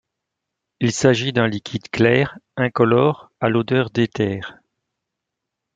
[0.79, 4.57] Il s'agit d'un liquide clair, incolore, à l'odeur d'éther.